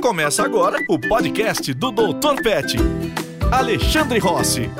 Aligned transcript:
Começa 0.00 0.44
agora 0.44 0.78
o 0.88 0.98
podcast 0.98 1.72
do 1.74 1.90
Dr. 1.90 2.42
Pet. 2.42 2.76
Alexandre 3.50 4.18
Rossi. 4.18 4.70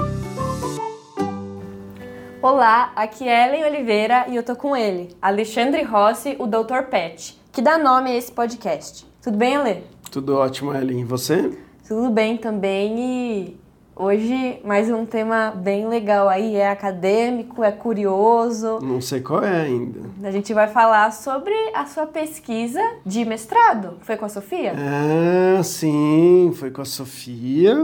Olá, 2.41 2.93
aqui 2.95 3.27
é 3.27 3.49
Ellen 3.49 3.65
Oliveira 3.65 4.27
e 4.29 4.37
eu 4.37 4.43
tô 4.43 4.55
com 4.55 4.77
ele, 4.77 5.17
Alexandre 5.21 5.83
Rossi, 5.83 6.37
o 6.39 6.47
Dr. 6.47 6.83
Pet, 6.91 7.37
que 7.51 7.63
dá 7.63 7.79
nome 7.79 8.11
a 8.11 8.15
esse 8.15 8.31
podcast. 8.31 9.07
Tudo 9.23 9.37
bem, 9.39 9.57
Ale? 9.57 9.85
Tudo 10.13 10.37
ótimo, 10.37 10.73
Ellen. 10.75 11.01
E 11.01 11.05
você? 11.05 11.59
Tudo 11.89 12.11
bem 12.11 12.37
também 12.37 12.99
e 12.99 13.61
hoje 13.97 14.59
mais 14.63 14.91
um 14.91 15.07
tema 15.07 15.51
bem 15.51 15.89
legal 15.89 16.29
aí, 16.29 16.55
é 16.55 16.69
acadêmico, 16.69 17.65
é 17.65 17.73
curioso. 17.73 18.79
Não 18.83 19.01
sei 19.01 19.21
qual 19.21 19.43
é 19.43 19.63
ainda. 19.63 20.01
A 20.23 20.31
gente 20.31 20.53
vai 20.53 20.69
falar 20.69 21.11
sobre 21.13 21.55
a 21.75 21.87
sua 21.87 22.07
pesquisa 22.07 22.81
de 23.05 23.25
mestrado. 23.25 23.95
Foi 24.03 24.17
com 24.17 24.27
a 24.27 24.29
Sofia? 24.29 24.75
Ah, 24.77 25.63
sim, 25.63 26.53
foi 26.55 26.71
com 26.71 26.83
a 26.83 26.85
Sofia 26.85 27.75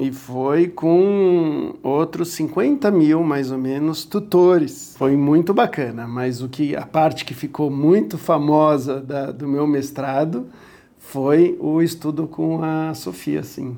e 0.00 0.10
foi 0.10 0.68
com 0.68 1.74
outros 1.82 2.30
50 2.30 2.90
mil, 2.90 3.22
mais 3.22 3.52
ou 3.52 3.58
menos, 3.58 4.04
tutores. 4.04 4.94
Foi 4.96 5.16
muito 5.16 5.52
bacana, 5.52 6.08
mas 6.08 6.40
o 6.40 6.48
que 6.48 6.74
a 6.74 6.86
parte 6.86 7.26
que 7.26 7.34
ficou 7.34 7.70
muito 7.70 8.16
famosa 8.16 9.00
da, 9.00 9.30
do 9.30 9.46
meu 9.46 9.66
mestrado 9.66 10.46
foi 10.98 11.56
o 11.60 11.82
estudo 11.82 12.26
com 12.26 12.62
a 12.62 12.94
Sofia, 12.94 13.42
sim. 13.42 13.76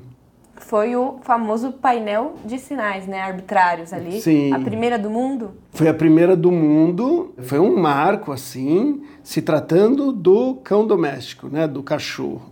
Foi 0.71 0.95
o 0.95 1.17
famoso 1.21 1.73
painel 1.73 2.35
de 2.45 2.57
sinais, 2.57 3.05
né, 3.05 3.19
arbitrários 3.19 3.91
ali. 3.91 4.21
Sim. 4.21 4.53
A 4.53 4.59
primeira 4.59 4.97
do 4.97 5.09
mundo. 5.09 5.51
Foi 5.71 5.89
a 5.89 5.93
primeira 5.93 6.33
do 6.33 6.49
mundo, 6.49 7.33
foi 7.39 7.59
um 7.59 7.75
marco 7.75 8.31
assim, 8.31 9.01
se 9.21 9.41
tratando 9.41 10.13
do 10.13 10.55
cão 10.63 10.87
doméstico, 10.87 11.49
né, 11.49 11.67
do 11.67 11.83
cachorro 11.83 12.50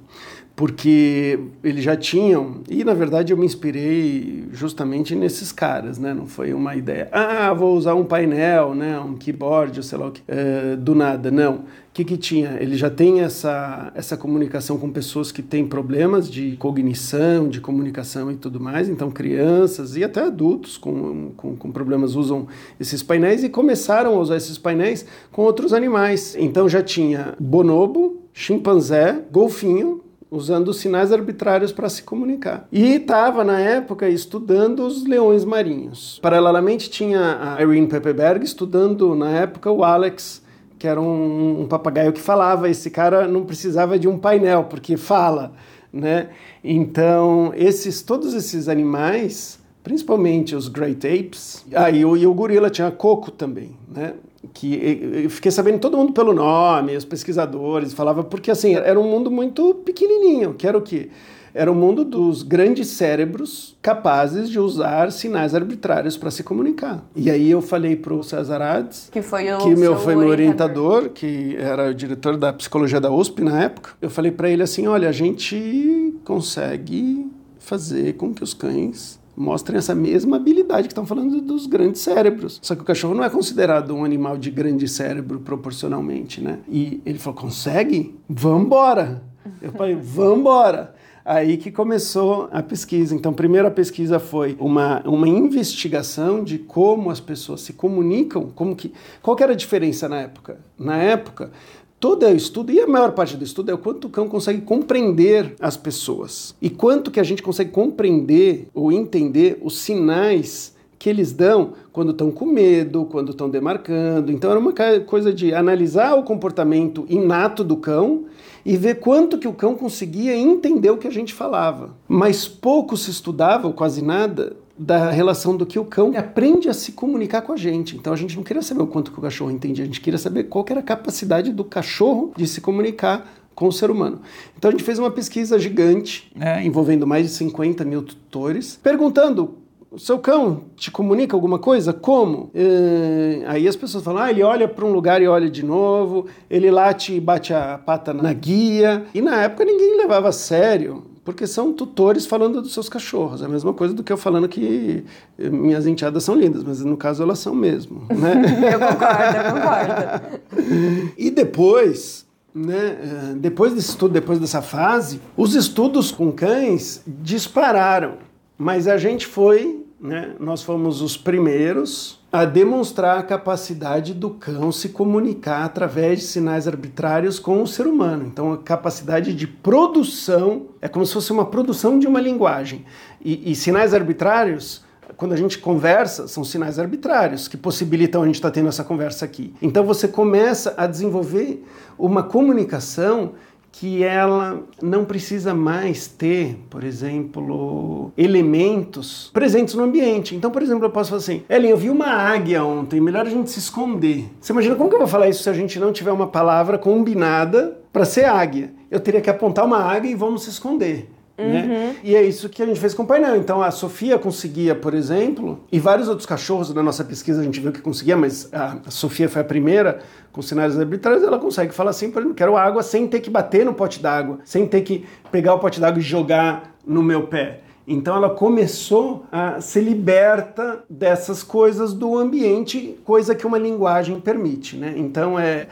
porque 0.59 1.39
eles 1.63 1.81
já 1.81 1.95
tinham, 1.95 2.55
e 2.69 2.83
na 2.83 2.93
verdade 2.93 3.31
eu 3.31 3.37
me 3.37 3.45
inspirei 3.45 4.43
justamente 4.51 5.15
nesses 5.15 5.53
caras, 5.53 5.97
né? 5.97 6.13
Não 6.13 6.25
foi 6.25 6.53
uma 6.53 6.75
ideia, 6.75 7.07
ah, 7.13 7.53
vou 7.53 7.77
usar 7.77 7.95
um 7.95 8.03
painel, 8.03 8.75
né? 8.75 8.99
Um 8.99 9.15
keyboard, 9.15 9.81
sei 9.81 9.97
lá 9.97 10.07
o 10.07 10.11
que, 10.11 10.19
uh, 10.19 10.75
do 10.75 10.93
nada, 10.93 11.31
não. 11.31 11.59
O 11.59 11.63
que 11.93 12.03
que 12.03 12.17
tinha? 12.17 12.57
Ele 12.59 12.75
já 12.75 12.89
tem 12.89 13.21
essa, 13.21 13.89
essa 13.95 14.17
comunicação 14.17 14.77
com 14.77 14.91
pessoas 14.91 15.31
que 15.31 15.41
têm 15.41 15.65
problemas 15.65 16.29
de 16.29 16.57
cognição, 16.57 17.47
de 17.47 17.61
comunicação 17.61 18.29
e 18.29 18.35
tudo 18.35 18.59
mais, 18.59 18.89
então 18.89 19.09
crianças 19.09 19.95
e 19.95 20.03
até 20.03 20.23
adultos 20.23 20.77
com, 20.77 21.31
com, 21.37 21.55
com 21.55 21.71
problemas 21.71 22.15
usam 22.15 22.47
esses 22.77 23.01
painéis 23.01 23.45
e 23.45 23.49
começaram 23.49 24.13
a 24.13 24.19
usar 24.19 24.35
esses 24.35 24.57
painéis 24.57 25.05
com 25.31 25.41
outros 25.41 25.71
animais. 25.71 26.35
Então 26.37 26.67
já 26.67 26.83
tinha 26.83 27.33
bonobo, 27.39 28.23
chimpanzé, 28.33 29.23
golfinho, 29.31 30.01
usando 30.31 30.73
sinais 30.73 31.11
arbitrários 31.11 31.71
para 31.71 31.89
se 31.89 32.03
comunicar. 32.03 32.67
E 32.71 32.95
estava, 32.95 33.43
na 33.43 33.59
época, 33.59 34.07
estudando 34.07 34.85
os 34.85 35.05
leões 35.05 35.43
marinhos. 35.43 36.19
Paralelamente, 36.21 36.89
tinha 36.89 37.55
a 37.57 37.61
Irene 37.61 37.87
Pepperberg 37.87 38.43
estudando, 38.43 39.15
na 39.15 39.31
época, 39.31 39.71
o 39.71 39.83
Alex, 39.83 40.41
que 40.77 40.87
era 40.87 41.01
um, 41.01 41.61
um 41.61 41.67
papagaio 41.67 42.13
que 42.13 42.21
falava. 42.21 42.69
Esse 42.69 42.89
cara 42.91 43.27
não 43.27 43.43
precisava 43.43 43.97
de 43.97 44.07
um 44.07 44.17
painel, 44.17 44.65
porque 44.65 44.97
fala. 44.97 45.53
Né? 45.91 46.29
Então, 46.63 47.51
esses, 47.55 48.03
todos 48.03 48.35
esses 48.35 48.69
animais, 48.69 49.59
principalmente 49.83 50.55
os 50.55 50.67
Great 50.67 51.07
Apes, 51.07 51.65
ah, 51.73 51.89
e 51.89 52.05
o, 52.05 52.15
e 52.15 52.27
o 52.27 52.33
gorila 52.33 52.69
tinha 52.69 52.91
coco 52.91 53.31
também, 53.31 53.75
né? 53.87 54.13
Que 54.53 54.99
eu 55.23 55.29
fiquei 55.29 55.51
sabendo 55.51 55.79
todo 55.79 55.97
mundo 55.97 56.13
pelo 56.13 56.33
nome, 56.33 56.95
os 56.95 57.05
pesquisadores 57.05 57.93
falavam 57.93 58.23
porque 58.23 58.49
assim 58.51 58.75
era 58.75 58.99
um 58.99 59.03
mundo 59.03 59.29
muito 59.29 59.75
pequenininho, 59.85 60.53
que 60.53 60.67
era 60.67 60.77
o 60.77 60.81
quê? 60.81 61.09
Era 61.53 61.71
o 61.71 61.75
mundo 61.75 62.05
dos 62.05 62.43
grandes 62.43 62.87
cérebros 62.89 63.75
capazes 63.81 64.49
de 64.49 64.59
usar 64.59 65.11
sinais 65.11 65.55
arbitrários 65.55 66.15
para 66.15 66.29
se 66.29 66.43
comunicar. 66.43 67.03
E 67.15 67.29
aí 67.29 67.49
eu 67.49 67.61
falei 67.61 67.95
para 67.95 68.13
o 68.13 68.23
César 68.23 68.61
Ades, 68.61 69.09
que 69.11 69.21
foi 69.21 69.51
o 69.51 69.57
que 69.57 69.75
meu 69.75 69.97
foi 69.97 70.15
meu 70.15 70.29
orientador. 70.29 70.91
orientador, 70.91 71.09
que 71.09 71.55
era 71.57 71.89
o 71.89 71.93
diretor 71.93 72.37
da 72.37 72.53
psicologia 72.53 73.01
da 73.01 73.11
USP 73.11 73.41
na 73.41 73.63
época. 73.63 73.91
Eu 73.99 74.09
falei 74.09 74.31
para 74.31 74.49
ele 74.49 74.61
assim, 74.61 74.87
olha, 74.87 75.09
a 75.09 75.11
gente 75.11 76.13
consegue 76.23 77.27
fazer 77.57 78.13
com 78.13 78.33
que 78.33 78.43
os 78.43 78.53
cães 78.53 79.18
mostrem 79.39 79.77
essa 79.77 79.95
mesma 79.95 80.35
habilidade 80.35 80.89
que 80.89 80.91
estão 80.91 81.05
falando 81.05 81.39
dos 81.39 81.65
grandes 81.65 82.01
cérebros. 82.01 82.59
Só 82.61 82.75
que 82.75 82.81
o 82.81 82.85
cachorro 82.85 83.15
não 83.15 83.23
é 83.23 83.29
considerado 83.29 83.95
um 83.95 84.03
animal 84.03 84.37
de 84.37 84.51
grande 84.51 84.85
cérebro 84.85 85.39
proporcionalmente, 85.39 86.41
né? 86.41 86.59
E 86.67 87.01
ele 87.05 87.17
falou: 87.17 87.39
consegue? 87.39 88.19
Vambora! 88.27 89.23
Eu 89.61 89.71
falei: 89.71 89.95
vambora! 89.95 90.93
Aí 91.23 91.57
que 91.57 91.71
começou 91.71 92.49
a 92.51 92.61
pesquisa. 92.61 93.15
Então, 93.15 93.31
primeiro 93.31 93.67
a 93.67 93.71
pesquisa 93.71 94.19
foi 94.19 94.57
uma, 94.59 95.01
uma 95.05 95.27
investigação 95.27 96.43
de 96.43 96.57
como 96.57 97.09
as 97.09 97.19
pessoas 97.19 97.61
se 97.61 97.73
comunicam, 97.73 98.49
como 98.53 98.75
que, 98.75 98.91
qual 99.21 99.37
que 99.37 99.43
era 99.43 99.53
a 99.53 99.55
diferença 99.55 100.09
na 100.09 100.21
época? 100.21 100.57
Na 100.77 100.97
época, 100.97 101.51
todo 101.99 102.25
o 102.25 102.35
estudo, 102.35 102.71
e 102.71 102.79
a 102.79 102.87
maior 102.87 103.11
parte 103.11 103.35
do 103.35 103.43
estudo, 103.43 103.71
é 103.71 103.73
o 103.73 103.77
quanto 103.77 104.05
o 104.05 104.09
cão 104.09 104.27
consegue 104.27 104.61
compreender 104.61 105.55
as 105.59 105.75
pessoas. 105.75 106.55
E 106.61 106.69
quanto 106.69 107.11
que 107.11 107.19
a 107.19 107.23
gente 107.23 107.43
consegue 107.43 107.71
compreender 107.71 108.67
ou 108.73 108.91
entender 108.91 109.59
os 109.61 109.77
sinais 109.77 110.77
que 110.97 111.09
eles 111.09 111.31
dão 111.31 111.73
quando 111.93 112.11
estão 112.11 112.29
com 112.29 112.45
medo, 112.45 113.05
quando 113.05 113.31
estão 113.31 113.49
demarcando. 113.49 114.31
Então 114.31 114.51
era 114.51 114.59
uma 114.59 114.73
coisa 115.05 115.33
de 115.33 115.53
analisar 115.53 116.15
o 116.15 116.23
comportamento 116.23 117.05
inato 117.09 117.63
do 117.63 117.77
cão 117.77 118.25
e 118.65 118.75
ver 118.75 118.95
quanto 118.99 119.37
que 119.37 119.47
o 119.47 119.53
cão 119.53 119.75
conseguia 119.75 120.35
entender 120.35 120.91
o 120.91 120.97
que 120.97 121.07
a 121.07 121.11
gente 121.11 121.33
falava. 121.33 121.95
Mas 122.05 122.47
pouco 122.49 122.97
se 122.97 123.09
estudava, 123.09 123.65
ou 123.65 123.73
quase 123.73 124.03
nada, 124.03 124.57
da 124.79 125.11
relação 125.11 125.57
do 125.57 125.65
que 125.65 125.77
o 125.77 125.83
cão 125.83 126.13
aprende 126.15 126.69
a 126.69 126.73
se 126.73 126.93
comunicar 126.93 127.41
com 127.41 127.51
a 127.51 127.57
gente. 127.57 127.97
Então 127.97 128.13
a 128.13 128.15
gente 128.15 128.37
não 128.37 128.43
queria 128.43 128.61
saber 128.61 128.81
o 128.81 128.87
quanto 128.87 129.11
que 129.11 129.19
o 129.19 129.21
cachorro 129.21 129.51
entendia, 129.51 129.83
a 129.83 129.87
gente 129.87 129.99
queria 129.99 130.17
saber 130.17 130.45
qual 130.45 130.63
que 130.63 130.71
era 130.71 130.79
a 130.79 130.83
capacidade 130.83 131.51
do 131.51 131.65
cachorro 131.65 132.31
de 132.37 132.47
se 132.47 132.61
comunicar 132.61 133.29
com 133.53 133.67
o 133.67 133.73
ser 133.73 133.91
humano. 133.91 134.21
Então 134.57 134.69
a 134.69 134.71
gente 134.71 134.85
fez 134.85 134.97
uma 134.97 135.11
pesquisa 135.11 135.59
gigante, 135.59 136.31
né, 136.33 136.65
envolvendo 136.65 137.05
mais 137.05 137.27
de 137.27 137.33
50 137.33 137.83
mil 137.83 138.01
tutores, 138.01 138.79
perguntando 138.81 139.55
o 139.91 139.99
seu 139.99 140.17
cão 140.19 140.65
te 140.77 140.89
comunica 140.91 141.35
alguma 141.35 141.59
coisa? 141.59 141.91
Como? 141.91 142.49
É, 142.53 143.43
aí 143.47 143.67
as 143.67 143.75
pessoas 143.75 144.03
falam, 144.03 144.21
ah, 144.21 144.29
ele 144.29 144.43
olha 144.43 144.67
para 144.67 144.85
um 144.85 144.93
lugar 144.93 145.21
e 145.21 145.27
olha 145.27 145.49
de 145.49 145.65
novo, 145.65 146.27
ele 146.49 146.71
late 146.71 147.15
e 147.15 147.19
bate 147.19 147.53
a 147.53 147.77
pata 147.77 148.13
na 148.13 148.31
guia. 148.31 149.03
E 149.13 149.21
na 149.21 149.41
época 149.41 149.65
ninguém 149.65 149.97
levava 149.97 150.29
a 150.29 150.31
sério 150.31 151.08
porque 151.29 151.45
são 151.45 151.71
tutores 151.71 152.25
falando 152.25 152.59
dos 152.59 152.73
seus 152.73 152.89
cachorros. 152.89 153.43
É 153.43 153.45
a 153.45 153.47
mesma 153.47 153.71
coisa 153.71 153.93
do 153.93 154.03
que 154.03 154.11
eu 154.11 154.17
falando 154.17 154.49
que 154.49 155.05
minhas 155.37 155.85
enteadas 155.85 156.23
são 156.23 156.33
lindas, 156.33 156.63
mas 156.63 156.83
no 156.83 156.97
caso 156.97 157.21
elas 157.21 157.37
são 157.37 157.53
mesmo. 157.53 158.01
Né? 158.09 158.41
eu 158.73 158.79
concordo, 158.79 159.37
eu 159.37 159.53
concordo. 159.53 161.13
e 161.15 161.29
depois, 161.29 162.25
né, 162.51 162.97
eh, 162.99 163.33
depois 163.35 163.75
desse 163.75 163.91
estudo, 163.91 164.11
depois 164.11 164.39
dessa 164.39 164.63
fase, 164.63 165.21
os 165.37 165.53
estudos 165.53 166.11
com 166.11 166.31
cães 166.31 167.03
dispararam. 167.05 168.13
Mas 168.57 168.87
a 168.87 168.97
gente 168.97 169.27
foi, 169.27 169.85
né, 170.01 170.31
nós 170.39 170.63
fomos 170.63 170.99
os 170.99 171.15
primeiros 171.15 172.18
a 172.31 172.45
demonstrar 172.45 173.17
a 173.17 173.23
capacidade 173.23 174.13
do 174.13 174.29
cão 174.29 174.71
se 174.71 174.89
comunicar 174.89 175.65
através 175.65 176.19
de 176.19 176.25
sinais 176.25 176.67
arbitrários 176.67 177.39
com 177.39 177.61
o 177.61 177.67
ser 177.67 177.87
humano. 177.87 178.25
Então, 178.27 178.53
a 178.53 178.57
capacidade 178.57 179.33
de 179.33 179.47
produção 179.47 180.67
é 180.79 180.87
como 180.87 181.05
se 181.05 181.13
fosse 181.13 181.31
uma 181.31 181.45
produção 181.45 181.97
de 181.97 182.05
uma 182.05 182.21
linguagem. 182.21 182.85
E, 183.19 183.51
e 183.51 183.55
sinais 183.55 183.95
arbitrários, 183.95 184.83
quando 185.17 185.33
a 185.33 185.37
gente 185.37 185.57
conversa, 185.57 186.27
são 186.27 186.43
sinais 186.43 186.77
arbitrários 186.77 187.47
que 187.47 187.57
possibilitam 187.57 188.21
a 188.21 188.25
gente 188.27 188.35
estar 188.35 188.51
tendo 188.51 188.69
essa 188.69 188.83
conversa 188.83 189.25
aqui. 189.25 189.51
Então, 189.59 189.83
você 189.83 190.07
começa 190.07 190.75
a 190.77 190.85
desenvolver 190.85 191.65
uma 191.97 192.21
comunicação 192.21 193.33
que 193.71 194.03
ela 194.03 194.61
não 194.81 195.05
precisa 195.05 195.53
mais 195.53 196.07
ter, 196.07 196.57
por 196.69 196.83
exemplo, 196.83 198.11
elementos 198.17 199.29
presentes 199.33 199.75
no 199.75 199.83
ambiente. 199.83 200.35
Então, 200.35 200.51
por 200.51 200.61
exemplo, 200.61 200.85
eu 200.85 200.89
posso 200.89 201.09
falar 201.09 201.21
assim: 201.21 201.43
Ellen, 201.49 201.71
eu 201.71 201.77
vi 201.77 201.89
uma 201.89 202.07
águia 202.07 202.63
ontem, 202.63 202.99
melhor 202.99 203.25
a 203.25 203.29
gente 203.29 203.49
se 203.49 203.59
esconder. 203.59 204.25
Você 204.39 204.51
imagina 204.51 204.75
como 204.75 204.89
que 204.89 204.95
eu 204.95 204.99
vou 204.99 205.07
falar 205.07 205.29
isso 205.29 205.43
se 205.43 205.49
a 205.49 205.53
gente 205.53 205.79
não 205.79 205.93
tiver 205.93 206.11
uma 206.11 206.27
palavra 206.27 206.77
combinada 206.77 207.79
para 207.93 208.05
ser 208.05 208.25
águia? 208.25 208.73
Eu 208.89 208.99
teria 208.99 209.21
que 209.21 209.29
apontar 209.29 209.65
uma 209.65 209.79
águia 209.79 210.11
e 210.11 210.15
vamos 210.15 210.43
se 210.43 210.49
esconder. 210.49 211.09
Né? 211.39 211.61
Uhum. 211.61 211.67
Né? 211.67 211.95
E 212.03 212.15
é 212.15 212.21
isso 212.21 212.49
que 212.49 212.61
a 212.61 212.65
gente 212.65 212.79
fez 212.79 212.93
com 212.93 213.03
o 213.03 213.07
painel. 213.07 213.37
Então 213.37 213.61
a 213.61 213.71
Sofia 213.71 214.19
conseguia, 214.19 214.75
por 214.75 214.93
exemplo, 214.93 215.63
e 215.71 215.79
vários 215.79 216.07
outros 216.09 216.25
cachorros 216.25 216.73
na 216.73 216.83
nossa 216.83 217.03
pesquisa 217.03 217.41
a 217.41 217.43
gente 217.43 217.59
viu 217.59 217.71
que 217.71 217.81
conseguia, 217.81 218.17
mas 218.17 218.49
a 218.53 218.89
Sofia 218.89 219.29
foi 219.29 219.41
a 219.41 219.45
primeira 219.45 219.99
com 220.31 220.41
sinais 220.41 220.77
arbitrários, 220.77 221.23
ela 221.23 221.39
consegue 221.39 221.73
falar 221.73 221.89
assim, 221.89 222.11
por 222.11 222.19
exemplo, 222.19 222.35
quero 222.35 222.55
água 222.55 222.83
sem 222.83 223.07
ter 223.07 223.19
que 223.19 223.29
bater 223.29 223.65
no 223.65 223.73
pote 223.73 223.99
d'água, 223.99 224.39
sem 224.45 224.67
ter 224.67 224.81
que 224.81 225.05
pegar 225.31 225.55
o 225.55 225.59
pote 225.59 225.79
d'água 225.79 225.99
e 225.99 226.03
jogar 226.03 226.75
no 226.85 227.01
meu 227.01 227.23
pé. 227.27 227.61
Então 227.87 228.15
ela 228.15 228.29
começou 228.29 229.25
a 229.31 229.59
se 229.59 229.81
liberta 229.81 230.83
dessas 230.87 231.41
coisas 231.41 231.91
do 231.91 232.15
ambiente, 232.15 232.99
coisa 233.03 233.33
que 233.33 233.47
uma 233.47 233.57
linguagem 233.57 234.19
permite, 234.19 234.77
né? 234.77 234.93
Então 234.95 235.39
é 235.39 235.67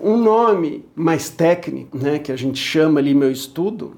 um 0.00 0.16
nome 0.16 0.84
mais 0.94 1.28
técnico, 1.28 1.96
né, 1.96 2.18
que 2.18 2.30
a 2.30 2.36
gente 2.36 2.58
chama 2.58 3.00
ali 3.00 3.14
meu 3.14 3.30
estudo, 3.30 3.94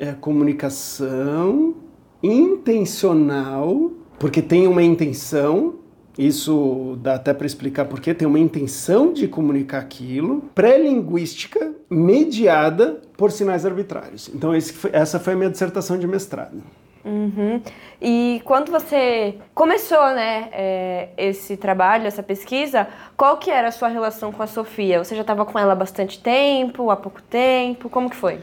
É 0.00 0.12
comunicação 0.12 1.74
intencional, 2.22 3.92
porque 4.18 4.40
tem 4.40 4.66
uma 4.66 4.82
intenção, 4.82 5.74
isso 6.18 6.98
dá 7.02 7.16
até 7.16 7.34
para 7.34 7.46
explicar 7.46 7.84
porque 7.84 8.14
tem 8.14 8.26
uma 8.26 8.38
intenção 8.38 9.12
de 9.12 9.28
comunicar 9.28 9.78
aquilo, 9.78 10.42
pré-linguística, 10.54 11.74
mediada 11.90 13.00
por 13.14 13.30
sinais 13.30 13.66
arbitrários. 13.66 14.30
Então, 14.34 14.58
foi, 14.58 14.90
essa 14.94 15.20
foi 15.20 15.34
a 15.34 15.36
minha 15.36 15.50
dissertação 15.50 15.98
de 15.98 16.06
mestrado. 16.06 16.62
Uhum. 17.04 17.60
E 18.00 18.40
quando 18.44 18.70
você 18.70 19.36
começou, 19.54 20.14
né, 20.14 20.48
é, 20.52 21.08
esse 21.18 21.58
trabalho, 21.58 22.06
essa 22.06 22.22
pesquisa, 22.22 22.88
qual 23.18 23.36
que 23.36 23.50
era 23.50 23.68
a 23.68 23.72
sua 23.72 23.88
relação 23.88 24.32
com 24.32 24.42
a 24.42 24.46
Sofia? 24.46 25.02
Você 25.02 25.14
já 25.14 25.20
estava 25.20 25.44
com 25.44 25.58
ela 25.58 25.72
há 25.72 25.76
bastante 25.76 26.18
tempo, 26.22 26.90
há 26.90 26.96
pouco 26.96 27.20
tempo? 27.22 27.90
Como 27.90 28.08
que 28.08 28.16
foi? 28.16 28.38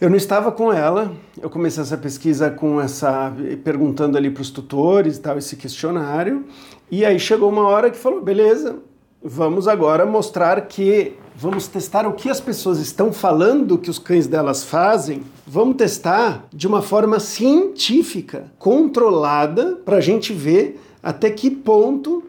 Eu 0.00 0.08
não 0.08 0.16
estava 0.16 0.52
com 0.52 0.72
ela. 0.72 1.12
Eu 1.42 1.50
comecei 1.50 1.82
essa 1.82 1.96
pesquisa 1.96 2.48
com 2.50 2.80
essa 2.80 3.34
perguntando 3.64 4.16
ali 4.16 4.30
para 4.30 4.42
os 4.42 4.50
tutores 4.50 5.16
e 5.16 5.20
tal 5.20 5.36
esse 5.36 5.56
questionário. 5.56 6.44
E 6.88 7.04
aí 7.04 7.18
chegou 7.18 7.48
uma 7.48 7.66
hora 7.66 7.90
que 7.90 7.96
falou, 7.96 8.22
beleza, 8.22 8.76
vamos 9.20 9.66
agora 9.66 10.06
mostrar 10.06 10.60
que 10.68 11.14
vamos 11.34 11.66
testar 11.66 12.06
o 12.06 12.12
que 12.12 12.30
as 12.30 12.40
pessoas 12.40 12.78
estão 12.78 13.12
falando 13.12 13.76
que 13.76 13.90
os 13.90 13.98
cães 13.98 14.28
delas 14.28 14.62
fazem. 14.62 15.24
Vamos 15.44 15.74
testar 15.74 16.46
de 16.52 16.68
uma 16.68 16.80
forma 16.80 17.18
científica, 17.18 18.52
controlada, 18.56 19.80
para 19.84 19.96
a 19.96 20.00
gente 20.00 20.32
ver 20.32 20.80
até 21.02 21.28
que 21.28 21.50
ponto 21.50 22.22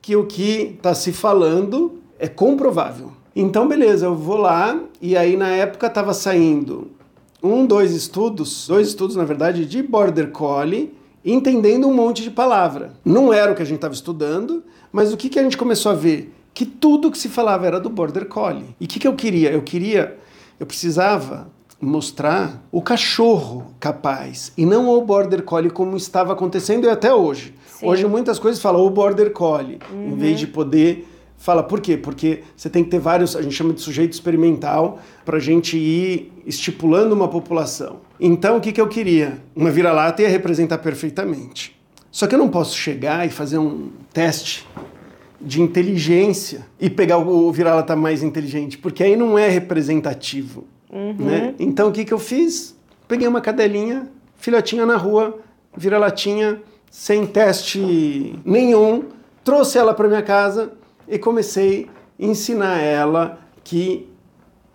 que 0.00 0.16
o 0.16 0.24
que 0.24 0.74
está 0.76 0.94
se 0.94 1.12
falando 1.12 1.98
é 2.18 2.28
comprovável. 2.28 3.12
Então, 3.36 3.68
beleza, 3.68 4.06
eu 4.06 4.14
vou 4.14 4.38
lá 4.38 4.80
e 5.02 5.18
aí 5.18 5.36
na 5.36 5.48
época 5.48 5.86
estava 5.86 6.14
saindo 6.14 6.98
um, 7.42 7.66
dois 7.66 7.92
estudos, 7.92 8.66
dois 8.68 8.88
estudos 8.88 9.16
na 9.16 9.24
verdade, 9.24 9.64
de 9.66 9.82
Border 9.82 10.30
Collie, 10.30 10.92
entendendo 11.24 11.88
um 11.88 11.94
monte 11.94 12.22
de 12.22 12.30
palavra. 12.30 12.92
Não 13.04 13.32
era 13.32 13.52
o 13.52 13.54
que 13.54 13.62
a 13.62 13.64
gente 13.64 13.76
estava 13.76 13.94
estudando, 13.94 14.62
mas 14.92 15.12
o 15.12 15.16
que, 15.16 15.28
que 15.28 15.38
a 15.38 15.42
gente 15.42 15.56
começou 15.56 15.92
a 15.92 15.94
ver? 15.94 16.34
Que 16.52 16.66
tudo 16.66 17.10
que 17.10 17.18
se 17.18 17.28
falava 17.28 17.66
era 17.66 17.80
do 17.80 17.88
Border 17.88 18.26
Collie. 18.26 18.74
E 18.80 18.84
o 18.84 18.88
que, 18.88 18.98
que 18.98 19.08
eu 19.08 19.14
queria? 19.14 19.50
Eu 19.50 19.62
queria, 19.62 20.18
eu 20.58 20.66
precisava 20.66 21.48
mostrar 21.80 22.62
o 22.70 22.82
cachorro 22.82 23.72
capaz 23.80 24.52
e 24.56 24.66
não 24.66 24.90
o 24.90 25.00
Border 25.00 25.42
Collie 25.42 25.70
como 25.70 25.96
estava 25.96 26.32
acontecendo 26.32 26.84
e 26.84 26.90
até 26.90 27.12
hoje. 27.12 27.54
Sim. 27.66 27.86
Hoje 27.86 28.06
muitas 28.06 28.38
coisas 28.38 28.60
falam 28.60 28.84
o 28.84 28.90
Border 28.90 29.32
Collie, 29.32 29.78
uhum. 29.90 30.10
em 30.10 30.16
vez 30.16 30.38
de 30.38 30.46
poder 30.46 31.08
Fala, 31.40 31.62
por 31.62 31.80
quê? 31.80 31.96
Porque 31.96 32.42
você 32.54 32.68
tem 32.68 32.84
que 32.84 32.90
ter 32.90 32.98
vários, 32.98 33.34
a 33.34 33.40
gente 33.40 33.54
chama 33.54 33.72
de 33.72 33.80
sujeito 33.80 34.12
experimental, 34.12 35.00
para 35.24 35.38
a 35.38 35.40
gente 35.40 35.74
ir 35.74 36.30
estipulando 36.44 37.14
uma 37.14 37.28
população. 37.28 38.00
Então, 38.20 38.58
o 38.58 38.60
que, 38.60 38.70
que 38.70 38.80
eu 38.80 38.86
queria? 38.86 39.38
Uma 39.56 39.70
vira-lata 39.70 40.20
ia 40.20 40.28
representar 40.28 40.76
perfeitamente. 40.76 41.74
Só 42.10 42.26
que 42.26 42.34
eu 42.34 42.38
não 42.38 42.50
posso 42.50 42.76
chegar 42.76 43.26
e 43.26 43.30
fazer 43.30 43.56
um 43.56 43.88
teste 44.12 44.68
de 45.40 45.62
inteligência 45.62 46.66
e 46.78 46.90
pegar 46.90 47.16
o 47.16 47.50
vira-lata 47.50 47.96
mais 47.96 48.22
inteligente, 48.22 48.76
porque 48.76 49.02
aí 49.02 49.16
não 49.16 49.38
é 49.38 49.48
representativo. 49.48 50.66
Uhum. 50.92 51.14
Né? 51.18 51.54
Então, 51.58 51.88
o 51.88 51.92
que, 51.92 52.04
que 52.04 52.12
eu 52.12 52.18
fiz? 52.18 52.76
Peguei 53.08 53.26
uma 53.26 53.40
cadelinha, 53.40 54.10
filhotinha 54.36 54.84
na 54.84 54.98
rua, 54.98 55.38
vira-latinha, 55.74 56.60
sem 56.90 57.26
teste 57.26 58.38
nenhum, 58.44 59.04
trouxe 59.42 59.78
ela 59.78 59.94
para 59.94 60.06
minha 60.06 60.22
casa 60.22 60.78
e 61.10 61.18
comecei 61.18 61.90
a 62.18 62.24
ensinar 62.24 62.78
ela 62.78 63.38
que 63.64 64.08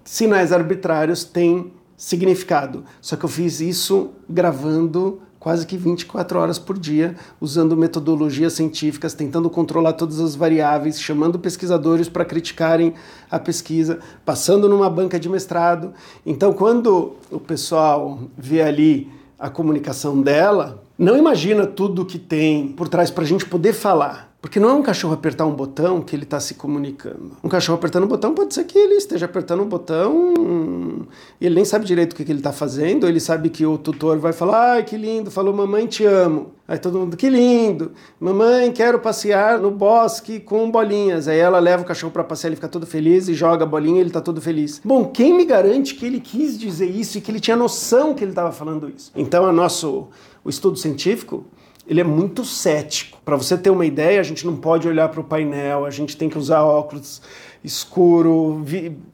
sinais 0.04 0.52
arbitrários 0.52 1.24
têm 1.24 1.72
significado. 1.98 2.84
Só 3.02 3.16
que 3.16 3.24
eu 3.24 3.30
fiz 3.30 3.62
isso 3.62 4.12
gravando 4.30 5.22
quase 5.40 5.66
que 5.66 5.78
24 5.78 6.40
horas 6.40 6.58
por 6.58 6.78
dia, 6.78 7.16
usando 7.40 7.78
metodologias 7.78 8.54
científicas, 8.54 9.14
tentando 9.14 9.48
controlar 9.48 9.94
todas 9.94 10.20
as 10.20 10.36
variáveis, 10.36 11.00
chamando 11.00 11.38
pesquisadores 11.38 12.10
para 12.10 12.26
criticarem 12.26 12.96
a 13.30 13.38
pesquisa, 13.38 14.00
passando 14.26 14.68
numa 14.68 14.90
banca 14.90 15.20
de 15.20 15.30
mestrado. 15.30 15.94
Então, 16.26 16.52
quando 16.52 17.16
o 17.32 17.40
pessoal 17.40 18.20
vê 18.36 18.64
ali 18.64 19.08
a 19.38 19.48
comunicação 19.48 20.20
dela, 20.20 20.84
não 20.98 21.16
imagina 21.16 21.68
tudo 21.68 22.06
que 22.06 22.18
tem 22.18 22.70
por 22.70 22.90
trás 22.90 23.12
para 23.12 23.24
a 23.24 23.28
gente 23.28 23.46
poder 23.46 23.74
falar. 23.74 24.35
Porque 24.46 24.60
não 24.60 24.70
é 24.70 24.74
um 24.74 24.84
cachorro 24.84 25.16
apertar 25.16 25.44
um 25.48 25.56
botão 25.56 26.04
que 26.04 26.16
ele 26.16 26.22
está 26.22 26.40
se 26.40 26.54
comunicando. 26.54 27.32
Um 27.44 27.50
cachorro 27.50 27.80
apertando 27.80 28.04
um 28.04 28.08
botão 28.08 28.36
pode 28.36 28.54
ser 28.54 28.64
que 28.66 28.78
ele 28.78 28.94
esteja 28.94 29.26
apertando 29.26 29.64
um 29.64 29.68
botão 29.68 31.08
e 31.42 31.48
ele 31.48 31.56
nem 31.56 31.66
sabe 31.66 31.84
direito 31.84 32.14
o 32.14 32.16
que, 32.16 32.24
que 32.24 32.32
ele 32.32 32.42
está 32.42 32.54
fazendo, 32.54 33.08
ele 33.08 33.20
sabe 33.20 33.50
que 33.50 33.66
o 33.66 33.76
tutor 33.76 34.20
vai 34.20 34.32
falar, 34.32 34.74
ai 34.74 34.84
que 34.84 34.98
lindo, 34.98 35.32
falou 35.32 35.52
mamãe 35.52 35.88
te 35.88 36.06
amo. 36.06 36.52
Aí 36.68 36.78
todo 36.78 37.00
mundo, 37.00 37.18
que 37.18 37.28
lindo, 37.28 37.94
mamãe 38.20 38.72
quero 38.72 39.00
passear 39.00 39.60
no 39.60 39.72
bosque 39.72 40.40
com 40.40 40.70
bolinhas. 40.70 41.28
Aí 41.28 41.40
ela 41.40 41.58
leva 41.58 41.82
o 41.82 41.86
cachorro 41.86 42.14
para 42.14 42.24
passear, 42.24 42.50
ele 42.50 42.56
fica 42.56 42.68
todo 42.68 42.86
feliz 42.86 43.28
e 43.28 43.34
joga 43.34 43.64
a 43.64 43.68
bolinha 43.68 44.00
ele 44.00 44.12
está 44.12 44.22
todo 44.22 44.40
feliz. 44.40 44.80
Bom, 44.86 45.06
quem 45.06 45.36
me 45.36 45.46
garante 45.46 45.96
que 45.96 46.06
ele 46.06 46.20
quis 46.20 46.56
dizer 46.56 46.86
isso 46.86 47.18
e 47.18 47.22
que 47.22 47.32
ele 47.32 47.40
tinha 47.40 47.58
noção 47.58 48.14
que 48.14 48.24
ele 48.24 48.32
estava 48.32 48.52
falando 48.52 48.88
isso? 48.96 49.12
Então, 49.16 49.44
o 49.44 49.52
nosso 49.52 50.08
o 50.44 50.50
estudo 50.52 50.78
científico 50.78 51.44
ele 51.88 52.02
é 52.02 52.04
muito 52.04 52.44
cético. 52.44 53.20
Para 53.24 53.36
você 53.36 53.58
ter 53.58 53.70
uma 53.70 53.86
ideia, 53.86 54.20
a 54.20 54.24
gente 54.24 54.46
não 54.46 54.56
pode 54.56 54.88
olhar 54.88 55.10
para 55.10 55.22
o 55.22 55.24
painel, 55.24 55.86
a 55.86 55.90
gente 55.90 56.18
tem 56.18 56.30
que 56.30 56.38
usar 56.38 56.64
óculos 56.64 57.22
escuro, 57.64 58.64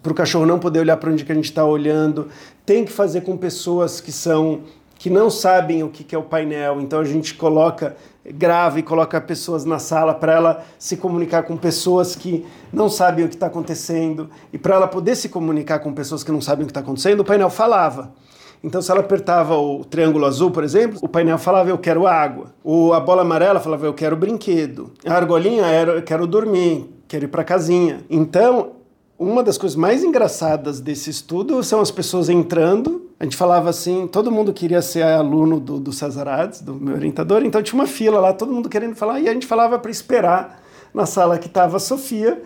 para 0.04 0.12
o 0.12 0.16
cachorro 0.16 0.46
não 0.46 0.60
poder 0.60 0.80
olhar 0.80 0.98
para 0.98 1.10
onde 1.10 1.24
que 1.24 1.32
a 1.32 1.36
gente 1.36 1.46
está 1.46 1.66
olhando. 1.66 2.28
Tem 2.66 2.84
que 2.84 2.92
fazer 2.92 3.22
com 3.22 3.38
pessoas 3.38 4.02
que 4.02 4.12
são 4.12 4.62
que 4.98 5.10
não 5.10 5.32
sabem 5.32 5.82
o 5.82 5.90
que, 5.90 6.04
que 6.04 6.14
é 6.14 6.18
o 6.18 6.22
painel. 6.22 6.80
Então 6.80 7.00
a 7.00 7.04
gente 7.04 7.34
coloca, 7.34 7.96
grava 8.24 8.80
e 8.80 8.84
coloca 8.84 9.20
pessoas 9.20 9.66
na 9.66 9.80
sala 9.80 10.14
para 10.14 10.34
ela 10.34 10.66
se 10.78 10.96
comunicar 10.96 11.42
com 11.42 11.58
pessoas 11.58 12.16
que 12.16 12.46
não 12.72 12.88
sabem 12.88 13.26
o 13.26 13.28
que 13.28 13.34
está 13.34 13.48
acontecendo 13.48 14.30
e 14.54 14.60
para 14.60 14.76
ela 14.76 14.88
poder 14.88 15.16
se 15.16 15.28
comunicar 15.28 15.80
com 15.80 15.92
pessoas 15.92 16.24
que 16.24 16.32
não 16.32 16.40
sabem 16.40 16.66
o 16.66 16.68
que 16.68 16.72
está 16.72 16.82
acontecendo. 16.82 17.22
O 17.22 17.26
painel 17.26 17.50
falava. 17.50 18.14
Então, 18.64 18.82
se 18.82 18.92
ela 18.92 19.00
apertava 19.00 19.56
o 19.56 19.84
triângulo 19.84 20.26
azul, 20.26 20.52
por 20.52 20.64
exemplo, 20.64 21.00
o 21.02 21.08
painel 21.08 21.38
falava 21.38 21.70
eu 21.70 21.78
quero 21.78 22.06
água. 22.06 22.54
O, 22.64 22.94
a 22.94 23.00
bola 23.00 23.24
amarela 23.24 23.60
falava 23.60 23.86
eu 23.86 23.94
quero 23.94 24.16
brinquedo. 24.16 24.92
A 25.06 25.14
argolinha 25.14 25.66
era 25.66 25.94
eu 25.94 26.04
quero 26.04 26.28
dormir, 26.28 26.88
quero 27.08 27.26
ir 27.26 27.28
para 27.28 27.44
casinha. 27.44 28.06
Então, 28.10 28.74
uma 29.18 29.44
das 29.44 29.58
coisas 29.58 29.76
mais 29.76 30.04
engraçadas 30.04 30.80
desse 30.80 31.10
estudo 31.10 31.64
são 31.64 31.80
as 31.80 31.90
pessoas 31.90 32.30
entrando. 32.30 33.10
A 33.20 33.24
gente 33.24 33.36
falava 33.36 33.70
assim, 33.70 34.08
todo 34.08 34.32
mundo 34.32 34.52
queria 34.52 34.82
ser 34.82 35.04
aluno 35.04 35.60
do, 35.60 35.80
do 35.80 35.92
Cesar 35.92 36.28
Ades, 36.28 36.62
do 36.62 36.74
meu 36.74 36.96
orientador, 36.96 37.44
então 37.44 37.62
tinha 37.62 37.80
uma 37.80 37.88
fila 37.88 38.20
lá, 38.20 38.34
todo 38.34 38.52
mundo 38.52 38.68
querendo 38.68 38.96
falar, 38.96 39.20
e 39.20 39.30
a 39.30 39.34
gente 39.34 39.46
falava 39.46 39.78
para 39.78 39.92
esperar 39.92 40.64
na 40.92 41.06
sala 41.06 41.38
que 41.38 41.46
estava 41.46 41.78
a 41.78 41.80
Sofia 41.80 42.42